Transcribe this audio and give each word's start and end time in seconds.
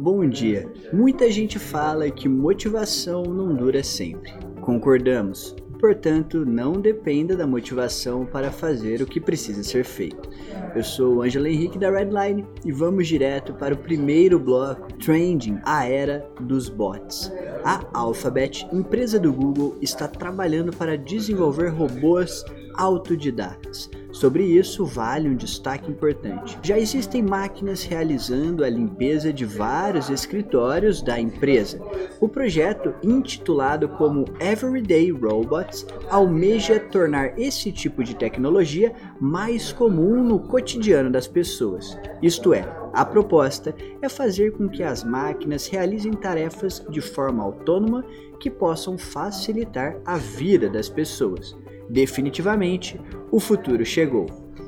Bom 0.00 0.28
dia. 0.28 0.72
Muita 0.92 1.28
gente 1.28 1.58
fala 1.58 2.08
que 2.08 2.28
motivação 2.28 3.24
não 3.24 3.52
dura 3.52 3.82
sempre. 3.82 4.32
Concordamos. 4.60 5.56
Portanto, 5.80 6.46
não 6.46 6.74
dependa 6.74 7.36
da 7.36 7.48
motivação 7.48 8.24
para 8.24 8.52
fazer 8.52 9.02
o 9.02 9.06
que 9.06 9.20
precisa 9.20 9.64
ser 9.64 9.82
feito. 9.82 10.30
Eu 10.72 10.84
sou 10.84 11.16
o 11.16 11.22
Ângelo 11.22 11.48
Henrique 11.48 11.80
da 11.80 11.90
Redline 11.90 12.46
e 12.64 12.70
vamos 12.70 13.08
direto 13.08 13.52
para 13.54 13.74
o 13.74 13.78
primeiro 13.78 14.38
bloco, 14.38 14.86
Trending, 14.98 15.58
a 15.64 15.84
era 15.84 16.24
dos 16.42 16.68
bots. 16.68 17.32
A 17.64 17.84
Alphabet, 17.92 18.68
empresa 18.72 19.18
do 19.18 19.32
Google, 19.32 19.76
está 19.82 20.06
trabalhando 20.06 20.72
para 20.76 20.96
desenvolver 20.96 21.70
robôs 21.70 22.44
autodidatas. 22.74 23.90
Sobre 24.18 24.42
isso, 24.42 24.84
vale 24.84 25.28
um 25.28 25.36
destaque 25.36 25.88
importante. 25.88 26.58
Já 26.60 26.76
existem 26.76 27.22
máquinas 27.22 27.84
realizando 27.84 28.64
a 28.64 28.68
limpeza 28.68 29.32
de 29.32 29.44
vários 29.44 30.10
escritórios 30.10 31.00
da 31.00 31.20
empresa. 31.20 31.80
O 32.18 32.28
projeto, 32.28 32.92
intitulado 33.00 33.88
como 33.90 34.24
Everyday 34.40 35.12
Robots, 35.12 35.86
almeja 36.10 36.80
tornar 36.80 37.38
esse 37.38 37.70
tipo 37.70 38.02
de 38.02 38.16
tecnologia 38.16 38.92
mais 39.20 39.70
comum 39.70 40.24
no 40.24 40.40
cotidiano 40.40 41.12
das 41.12 41.28
pessoas. 41.28 41.96
Isto 42.20 42.52
é, 42.52 42.64
a 42.92 43.04
proposta 43.04 43.72
é 44.02 44.08
fazer 44.08 44.50
com 44.50 44.68
que 44.68 44.82
as 44.82 45.04
máquinas 45.04 45.68
realizem 45.68 46.12
tarefas 46.12 46.84
de 46.90 47.00
forma 47.00 47.44
autônoma 47.44 48.04
que 48.40 48.50
possam 48.50 48.98
facilitar 48.98 49.96
a 50.04 50.16
vida 50.16 50.68
das 50.68 50.88
pessoas. 50.88 51.56
Definitivamente, 51.88 53.00
o 53.30 53.40
futuro 53.40 53.84
chegou. 53.84 54.26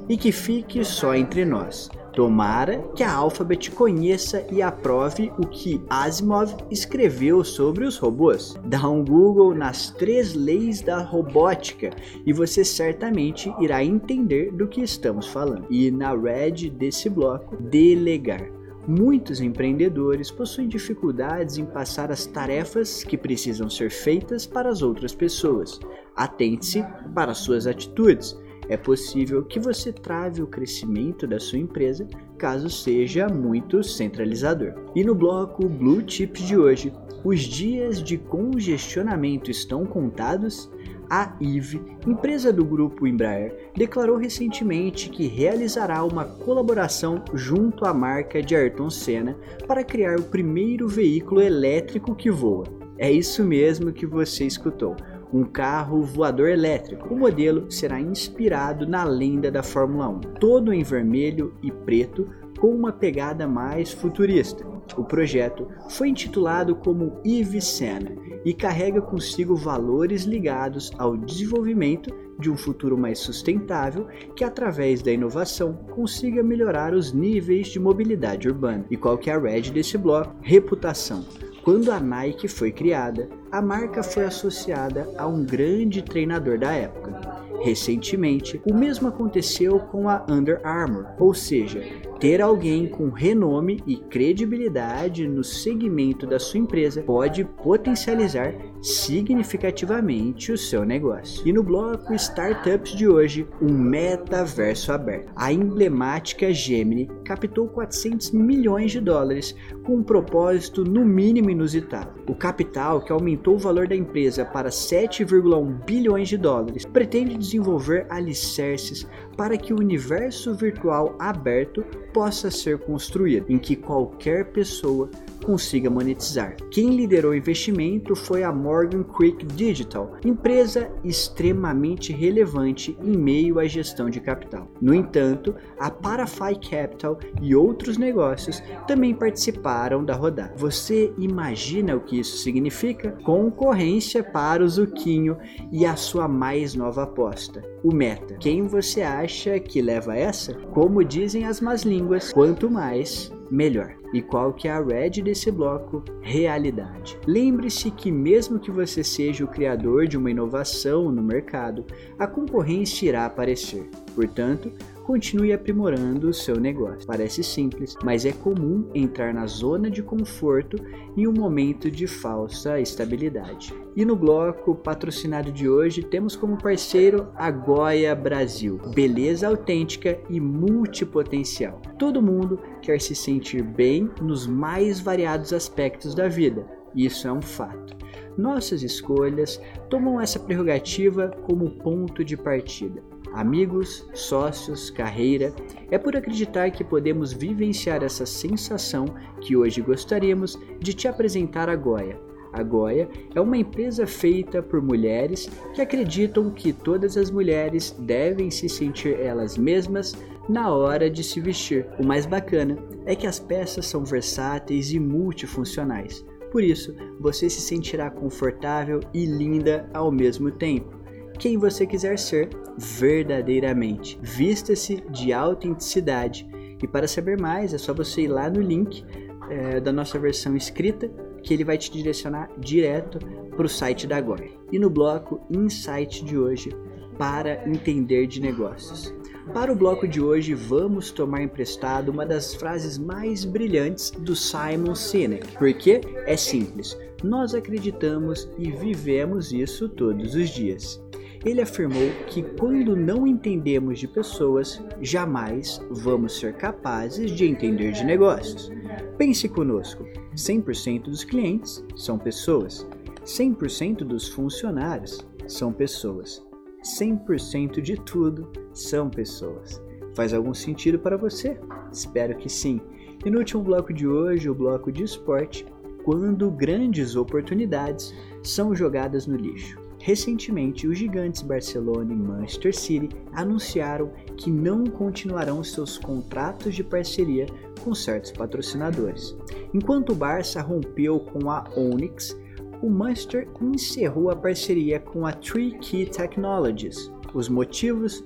E 0.09 0.16
que 0.16 0.33
fique 0.33 0.84
só 0.84 1.15
entre 1.15 1.45
nós. 1.45 1.88
Tomara 2.12 2.83
que 2.97 3.05
a 3.05 3.12
Alphabet 3.12 3.70
conheça 3.70 4.45
e 4.51 4.61
aprove 4.61 5.33
o 5.38 5.47
que 5.47 5.80
Asimov 5.88 6.56
escreveu 6.70 7.45
sobre 7.45 7.84
os 7.84 7.97
robôs. 7.97 8.59
Dá 8.64 8.88
um 8.88 9.05
Google 9.05 9.55
nas 9.55 9.91
três 9.91 10.34
leis 10.34 10.80
da 10.80 11.00
robótica 11.00 11.91
e 12.27 12.33
você 12.33 12.64
certamente 12.64 13.52
irá 13.61 13.84
entender 13.84 14.50
do 14.50 14.67
que 14.67 14.83
estamos 14.83 15.28
falando. 15.28 15.67
E 15.70 15.91
na 15.91 16.12
red 16.12 16.69
desse 16.70 17.08
bloco, 17.08 17.56
delegar. 17.56 18.45
Muitos 18.89 19.41
empreendedores 19.41 20.30
possuem 20.33 20.67
dificuldades 20.67 21.58
em 21.58 21.64
passar 21.64 22.11
as 22.11 22.27
tarefas 22.27 23.05
que 23.05 23.17
precisam 23.17 23.70
ser 23.70 23.91
feitas 23.91 24.47
para 24.47 24.69
as 24.69 24.83
outras 24.83 25.14
pessoas. 25.14 25.78
Atente-se 26.16 26.84
para 27.14 27.34
suas 27.34 27.66
atitudes. 27.66 28.36
É 28.69 28.77
possível 28.77 29.42
que 29.44 29.58
você 29.58 29.92
trave 29.92 30.42
o 30.42 30.47
crescimento 30.47 31.27
da 31.27 31.41
sua 31.41 31.58
empresa 31.58 32.06
caso 32.39 32.70
seja 32.70 33.28
muito 33.28 33.83
centralizador. 33.83 34.75
E 34.94 35.02
no 35.02 35.14
bloco 35.14 35.69
Blue 35.69 36.02
Chips 36.06 36.42
de 36.42 36.56
hoje, 36.56 36.92
os 37.25 37.41
dias 37.41 38.02
de 38.02 38.17
congestionamento 38.17 39.50
estão 39.50 39.84
contados? 39.84 40.70
A 41.12 41.36
IVE, 41.41 41.83
empresa 42.06 42.52
do 42.52 42.64
grupo 42.64 43.05
Embraer, 43.05 43.72
declarou 43.77 44.17
recentemente 44.17 45.11
que 45.11 45.27
realizará 45.27 46.05
uma 46.05 46.24
colaboração 46.24 47.24
junto 47.34 47.84
à 47.84 47.92
marca 47.92 48.41
de 48.41 48.55
Ayrton 48.55 48.89
Senna 48.89 49.36
para 49.67 49.83
criar 49.83 50.20
o 50.20 50.22
primeiro 50.22 50.86
veículo 50.86 51.42
elétrico 51.42 52.14
que 52.14 52.30
voa. 52.30 52.62
É 52.97 53.11
isso 53.11 53.42
mesmo 53.42 53.92
que 53.92 54.06
você 54.06 54.45
escutou 54.45 54.95
um 55.33 55.45
carro 55.45 56.03
voador 56.03 56.48
elétrico. 56.48 57.12
O 57.12 57.19
modelo 57.19 57.70
será 57.70 58.00
inspirado 58.00 58.86
na 58.86 59.05
lenda 59.05 59.50
da 59.50 59.62
Fórmula 59.62 60.09
1, 60.09 60.20
todo 60.41 60.73
em 60.73 60.83
vermelho 60.83 61.55
e 61.62 61.70
preto, 61.70 62.27
com 62.59 62.69
uma 62.69 62.92
pegada 62.92 63.47
mais 63.47 63.92
futurista. 63.92 64.67
O 64.97 65.05
projeto 65.05 65.69
foi 65.89 66.08
intitulado 66.08 66.75
como 66.75 67.20
Eve 67.25 67.61
Senna 67.61 68.12
e 68.45 68.53
carrega 68.53 69.01
consigo 69.01 69.55
valores 69.55 70.25
ligados 70.25 70.91
ao 70.98 71.17
desenvolvimento 71.17 72.11
de 72.39 72.51
um 72.51 72.56
futuro 72.56 72.97
mais 72.97 73.19
sustentável 73.19 74.07
que, 74.35 74.42
através 74.42 75.02
da 75.02 75.12
inovação, 75.12 75.74
consiga 75.95 76.42
melhorar 76.42 76.95
os 76.95 77.12
níveis 77.12 77.68
de 77.68 77.79
mobilidade 77.79 78.48
urbana. 78.48 78.86
E 78.91 78.97
qual 78.97 79.18
que 79.18 79.30
é 79.30 79.35
a 79.35 79.39
red 79.39 79.70
desse 79.70 79.97
bloco? 79.98 80.35
Reputação. 80.41 81.24
Quando 81.62 81.92
a 81.92 82.01
Nike 82.01 82.48
foi 82.48 82.73
criada, 82.73 83.29
a 83.50 83.61
marca 83.61 84.02
foi 84.02 84.24
associada 84.24 85.08
a 85.18 85.27
um 85.27 85.44
grande 85.44 86.02
treinador 86.02 86.58
da 86.58 86.72
época. 86.72 87.20
Recentemente, 87.62 88.61
o 88.64 88.72
mesmo 88.72 89.08
aconteceu 89.08 89.78
com 89.78 90.08
a 90.08 90.24
Under 90.28 90.61
Armour, 90.64 91.06
ou 91.18 91.34
seja, 91.34 91.83
ter 92.20 92.42
alguém 92.42 92.86
com 92.86 93.08
renome 93.08 93.83
e 93.86 93.97
credibilidade 93.97 95.27
no 95.27 95.42
segmento 95.42 96.27
da 96.27 96.39
sua 96.39 96.61
empresa 96.61 97.03
pode 97.03 97.45
potencializar 97.45 98.55
significativamente 98.83 100.53
o 100.53 100.59
seu 100.59 100.85
negócio. 100.85 101.47
E 101.48 101.53
no 101.53 101.63
bloco 101.63 102.14
Startups 102.14 102.92
de 102.92 103.09
hoje, 103.09 103.47
um 103.61 103.73
metaverso 103.73 104.92
aberto. 104.92 105.33
A 105.35 105.51
emblemática 105.51 106.53
Gemini 106.53 107.11
captou 107.25 107.69
400 107.69 108.33
milhões 108.33 108.92
de 108.92 109.01
dólares 109.01 109.55
com 109.83 109.97
um 109.97 110.03
propósito 110.03 110.85
no 110.85 111.05
mínimo 111.05 111.48
inusitado. 111.48 112.20
O 112.27 112.35
capital, 112.35 113.01
que 113.01 113.13
aumentou 113.13 113.55
o 113.55 113.59
valor 113.59 113.89
da 113.89 113.97
empresa 113.97 114.45
para 114.45 114.69
7,1 114.69 115.85
bilhões 115.86 116.29
de 116.29 116.36
dólares, 116.36 116.85
pretende 116.85 117.36
desenvolver 117.36 118.07
alicerces 118.11 119.07
para 119.39 119.57
que 119.57 119.73
o 119.73 119.79
universo 119.79 120.55
virtual 120.55 121.17
aberto 121.19 121.83
possa 122.13 122.51
ser 122.51 122.79
construído, 122.79 123.51
em 123.51 123.59
que 123.59 123.77
qualquer 123.77 124.53
pessoa 124.53 125.11
consiga 125.45 125.91
monetizar. 125.91 126.57
Quem 126.71 126.91
liderou 126.91 127.33
o 127.33 127.35
investimento 127.35 128.15
foi 128.15 128.43
a 128.43 128.53
Morgan 128.53 129.03
Creek 129.03 129.44
Digital, 129.47 130.12
empresa 130.25 130.91
extremamente 131.03 132.12
relevante 132.12 132.97
em 133.03 133.17
meio 133.17 133.59
à 133.59 133.67
gestão 133.67 134.11
de 134.11 134.21
capital. 134.21 134.71
No 134.81 134.94
entanto, 134.94 135.55
a 135.79 135.91
Parafy 135.91 136.55
Capital 136.71 137.19
e 137.41 137.55
outros 137.55 137.97
negócios 137.97 138.62
também 138.87 139.15
participaram 139.15 140.05
da 140.05 140.15
rodada. 140.15 140.55
Você 140.56 141.12
imagina 141.19 141.97
o 141.97 142.00
que 142.00 142.21
isso 142.21 142.38
significa? 142.38 143.12
Concorrência 143.25 144.23
para 144.23 144.62
o 144.62 144.69
Zuquinho 144.69 145.37
e 145.73 145.87
a 145.87 145.97
sua 145.97 146.29
mais 146.29 146.75
nova 146.75 147.05
aposta, 147.05 147.62
o 147.82 147.93
Meta. 147.94 148.37
Quem 148.38 148.67
você 148.67 149.03
acha 149.03 149.59
que 149.59 149.81
leva 149.81 150.17
essa? 150.17 150.55
Como 150.73 151.05
dizem 151.05 151.44
as 151.44 151.61
más 151.61 151.85
quanto 152.32 152.70
mais, 152.70 153.32
melhor. 153.50 154.00
E 154.12 154.21
qual 154.21 154.53
que 154.53 154.67
é 154.67 154.73
a 154.73 154.82
red 154.82 155.23
desse 155.23 155.50
bloco? 155.50 156.03
Realidade. 156.21 157.19
Lembre-se 157.26 157.91
que 157.91 158.11
mesmo 158.11 158.59
que 158.59 158.71
você 158.71 159.05
seja 159.05 159.44
o 159.44 159.49
criador 159.49 160.06
de 160.06 160.17
uma 160.17 160.31
inovação 160.31 161.11
no 161.11 161.23
mercado, 161.23 161.85
a 162.19 162.26
concorrência 162.26 163.06
irá 163.06 163.26
aparecer. 163.26 163.88
Portanto, 164.15 164.73
continue 165.11 165.53
aprimorando 165.53 166.29
o 166.29 166.35
seu 166.35 166.55
negócio. 166.55 167.05
Parece 167.06 167.43
simples, 167.43 167.97
mas 168.05 168.25
é 168.25 168.31
comum 168.31 168.88
entrar 168.94 169.35
na 169.35 169.44
zona 169.44 169.91
de 169.91 170.03
conforto 170.05 170.77
em 171.17 171.27
um 171.27 171.32
momento 171.32 171.91
de 171.91 172.06
falsa 172.06 172.81
estabilidade. 172.81 173.75
E 173.97 174.05
no 174.05 174.15
bloco 174.15 174.73
patrocinado 174.73 175.50
de 175.50 175.69
hoje 175.69 176.03
temos 176.03 176.37
como 176.37 176.56
parceiro 176.56 177.27
a 177.35 177.50
Goia 177.50 178.15
Brasil. 178.15 178.81
Beleza 178.94 179.49
autêntica 179.49 180.17
e 180.29 180.38
multipotencial. 180.38 181.82
Todo 181.99 182.23
mundo 182.23 182.61
quer 182.81 183.00
se 183.00 183.15
sentir 183.15 183.65
bem 183.65 184.00
nos 184.20 184.46
mais 184.46 185.00
variados 185.00 185.52
aspectos 185.52 186.14
da 186.14 186.28
vida. 186.28 186.66
Isso 186.94 187.26
é 187.26 187.32
um 187.32 187.43
fato. 187.43 187.96
Nossas 188.37 188.82
escolhas 188.82 189.61
tomam 189.88 190.20
essa 190.20 190.38
prerrogativa 190.38 191.28
como 191.46 191.70
ponto 191.70 192.25
de 192.25 192.37
partida 192.37 193.02
amigos, 193.32 194.06
sócios, 194.12 194.90
carreira, 194.90 195.52
é 195.90 195.99
por 195.99 196.16
acreditar 196.16 196.70
que 196.70 196.84
podemos 196.84 197.32
vivenciar 197.32 198.02
essa 198.02 198.26
sensação 198.26 199.06
que 199.40 199.56
hoje 199.56 199.81
gostaríamos 199.81 200.58
de 200.78 200.93
te 200.93 201.08
apresentar 201.08 201.69
a 201.69 201.76
Goia. 201.76 202.19
A 202.53 202.62
Goia 202.64 203.08
é 203.35 203.41
uma 203.41 203.56
empresa 203.56 204.06
feita 204.06 204.61
por 204.61 204.82
mulheres 204.82 205.49
que 205.73 205.81
acreditam 205.81 206.50
que 206.50 206.73
todas 206.73 207.17
as 207.17 207.31
mulheres 207.31 207.94
devem 208.00 208.50
se 208.50 208.69
sentir 208.69 209.20
elas 209.20 209.56
mesmas 209.56 210.17
na 210.50 210.75
hora 210.75 211.08
de 211.08 211.23
se 211.23 211.41
vestir. 211.41 211.87
O 211.99 212.05
mais 212.05 212.26
bacana 212.26 212.76
é 213.06 213.14
que 213.14 213.26
as 213.26 213.38
peças 213.38 213.87
são 213.87 214.05
versáteis 214.05 214.93
e 214.93 214.99
multifuncionais. 214.99 216.25
Por 216.50 216.64
isso, 216.64 216.93
você 217.20 217.49
se 217.49 217.61
sentirá 217.61 218.11
confortável 218.11 218.99
e 219.14 219.25
linda 219.25 219.88
ao 219.94 220.11
mesmo 220.11 220.50
tempo 220.50 220.99
quem 221.38 221.56
você 221.56 221.87
quiser 221.87 222.19
ser 222.19 222.50
verdadeiramente. 222.76 224.19
Vista-se 224.20 225.02
de 225.11 225.32
autenticidade. 225.32 226.47
E 226.82 226.87
para 226.87 227.08
saber 227.08 227.41
mais, 227.41 227.73
é 227.73 227.79
só 227.79 227.94
você 227.94 228.23
ir 228.23 228.29
lá 228.29 228.50
no 228.50 228.61
link 228.61 229.05
é, 229.49 229.81
da 229.81 229.91
nossa 229.91 230.19
versão 230.19 230.55
escrita, 230.55 231.08
que 231.43 231.55
ele 231.55 231.64
vai 231.64 231.79
te 231.79 231.91
direcionar 231.91 232.50
direto 232.58 233.19
para 233.56 233.64
o 233.64 233.69
site 233.69 234.06
da 234.06 234.19
Agora. 234.19 234.44
E 234.70 234.79
no 234.79 234.91
bloco 234.91 235.41
Insight 235.50 236.25
de 236.25 236.37
hoje, 236.37 236.70
para 237.17 237.67
entender 237.67 238.26
de 238.26 238.41
negócios. 238.41 239.14
Para 239.55 239.73
o 239.73 239.77
bloco 239.77 240.07
de 240.07 240.21
hoje, 240.21 240.55
vamos 240.55 241.11
tomar 241.11 241.43
emprestado 241.43 242.11
uma 242.11 242.25
das 242.25 242.55
frases 242.55 242.97
mais 242.97 243.45
brilhantes 243.45 244.13
do 244.13 244.37
Simon 244.37 244.95
Sinek, 244.95 245.57
porque 245.59 246.01
é 246.25 246.37
simples, 246.37 246.97
nós 247.25 247.53
acreditamos 247.53 248.49
e 248.57 248.71
vivemos 248.71 249.53
isso 249.53 249.89
todos 249.89 250.35
os 250.35 250.51
dias. 250.51 251.03
Ele 251.45 251.63
afirmou 251.63 252.11
que 252.29 252.43
quando 252.43 252.95
não 252.95 253.27
entendemos 253.27 253.99
de 253.99 254.07
pessoas, 254.07 254.81
jamais 255.01 255.81
vamos 255.91 256.39
ser 256.39 256.55
capazes 256.55 257.33
de 257.33 257.47
entender 257.47 257.93
de 257.93 258.05
negócios. 258.05 258.71
Pense 259.19 259.49
conosco: 259.49 260.05
100% 260.37 261.05
dos 261.05 261.25
clientes 261.25 261.83
são 261.97 262.19
pessoas, 262.19 262.87
100% 263.25 264.05
dos 264.05 264.29
funcionários 264.29 265.27
são 265.49 265.73
pessoas, 265.73 266.47
100% 266.85 267.81
de 267.81 267.97
tudo 267.97 268.50
são 268.73 269.11
pessoas. 269.11 269.82
Faz 270.15 270.32
algum 270.32 270.55
sentido 270.55 270.99
para 270.99 271.17
você? 271.17 271.59
Espero 271.93 272.37
que 272.37 272.49
sim. 272.49 272.81
E 273.25 273.31
no 273.31 273.38
último 273.38 273.62
bloco 273.62 273.93
de 273.93 274.06
hoje, 274.06 274.49
o 274.49 274.55
bloco 274.55 274.91
de 274.91 275.05
esporte, 275.05 275.67
quando 276.05 276.50
grandes 276.50 277.17
oportunidades 277.17 278.15
são 278.43 278.75
jogadas 278.75 279.27
no 279.27 279.37
lixo. 279.37 279.79
Recentemente, 280.03 280.88
os 280.88 280.97
gigantes 280.97 281.43
Barcelona 281.43 282.15
e 282.15 282.17
Manchester 282.17 282.75
City 282.75 283.11
anunciaram 283.32 284.11
que 284.38 284.50
não 284.50 284.85
continuarão 284.85 285.62
seus 285.62 285.99
contratos 285.99 286.75
de 286.75 286.82
parceria 286.82 287.44
com 287.85 287.94
certos 287.94 288.32
patrocinadores. 288.32 289.37
Enquanto 289.75 290.12
o 290.12 290.15
Barça 290.15 290.62
rompeu 290.62 291.21
com 291.21 291.50
a 291.50 291.65
Onyx, 291.77 292.35
o 292.82 292.88
Manchester 292.88 293.49
encerrou 293.61 294.31
a 294.31 294.37
parceria 294.37 294.99
com 294.99 295.27
a 295.27 295.32
Tree 295.32 295.79
Key 295.79 296.06
Technologies. 296.06 297.12
Os 297.35 297.49
motivos 297.49 298.25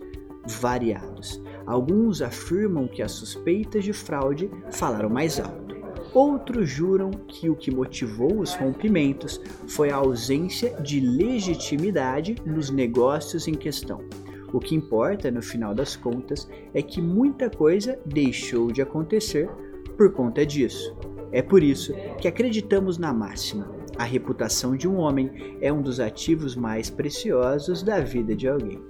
variados. 0.60 1.42
Alguns 1.66 2.22
afirmam 2.22 2.86
que 2.86 3.02
as 3.02 3.12
suspeitas 3.12 3.84
de 3.84 3.92
fraude 3.92 4.50
falaram 4.70 5.08
mais 5.08 5.40
alto. 5.40 5.74
Outros 6.12 6.68
juram 6.68 7.10
que 7.10 7.50
o 7.50 7.56
que 7.56 7.70
motivou 7.70 8.38
os 8.38 8.54
rompimentos 8.54 9.40
foi 9.66 9.90
a 9.90 9.96
ausência 9.96 10.74
de 10.80 11.00
legitimidade 11.00 12.36
nos 12.44 12.70
negócios 12.70 13.48
em 13.48 13.54
questão. 13.54 14.00
O 14.52 14.60
que 14.60 14.76
importa, 14.76 15.30
no 15.30 15.42
final 15.42 15.74
das 15.74 15.96
contas, 15.96 16.48
é 16.72 16.80
que 16.80 17.02
muita 17.02 17.50
coisa 17.50 17.98
deixou 18.06 18.70
de 18.70 18.80
acontecer 18.80 19.50
por 19.96 20.12
conta 20.12 20.46
disso. 20.46 20.96
É 21.32 21.42
por 21.42 21.64
isso 21.64 21.92
que 22.20 22.28
acreditamos 22.28 22.96
na 22.96 23.12
máxima: 23.12 23.68
a 23.96 24.04
reputação 24.04 24.76
de 24.76 24.88
um 24.88 24.96
homem 24.96 25.58
é 25.60 25.72
um 25.72 25.80
dos 25.80 26.00
ativos 26.00 26.56
mais 26.56 26.90
preciosos 26.90 27.82
da 27.82 28.00
vida 28.00 28.34
de 28.34 28.48
alguém. 28.48 28.80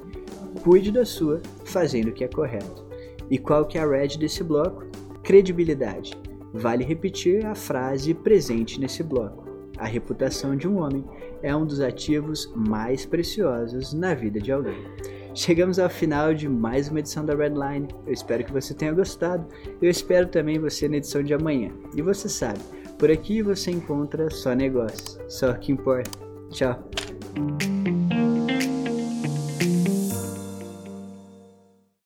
Cuide 0.62 0.90
da 0.90 1.04
sua, 1.04 1.42
fazendo 1.64 2.08
o 2.08 2.12
que 2.12 2.24
é 2.24 2.28
correto. 2.28 2.84
E 3.30 3.38
qual 3.38 3.66
que 3.66 3.76
é 3.76 3.82
a 3.82 3.86
red 3.86 4.16
desse 4.18 4.42
bloco? 4.42 4.84
Credibilidade. 5.22 6.12
Vale 6.52 6.84
repetir 6.84 7.44
a 7.44 7.54
frase 7.54 8.14
presente 8.14 8.80
nesse 8.80 9.02
bloco. 9.02 9.44
A 9.76 9.86
reputação 9.86 10.56
de 10.56 10.68
um 10.68 10.78
homem 10.78 11.04
é 11.42 11.54
um 11.54 11.66
dos 11.66 11.80
ativos 11.80 12.50
mais 12.54 13.04
preciosos 13.04 13.92
na 13.92 14.14
vida 14.14 14.40
de 14.40 14.52
alguém. 14.52 14.86
Chegamos 15.34 15.80
ao 15.80 15.90
final 15.90 16.32
de 16.32 16.48
mais 16.48 16.88
uma 16.88 17.00
edição 17.00 17.26
da 17.26 17.34
Redline. 17.34 17.88
Eu 18.06 18.12
espero 18.12 18.44
que 18.44 18.52
você 18.52 18.72
tenha 18.72 18.92
gostado. 18.92 19.44
Eu 19.82 19.90
espero 19.90 20.28
também 20.28 20.60
você 20.60 20.88
na 20.88 20.98
edição 20.98 21.24
de 21.24 21.34
amanhã. 21.34 21.72
E 21.96 22.00
você 22.00 22.28
sabe, 22.28 22.60
por 22.98 23.10
aqui 23.10 23.42
você 23.42 23.70
encontra 23.70 24.30
só 24.30 24.54
negócios, 24.54 25.18
só 25.28 25.52
que 25.54 25.72
importa. 25.72 26.10
Tchau. 26.50 26.90